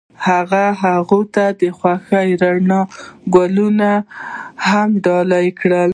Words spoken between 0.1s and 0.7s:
هغه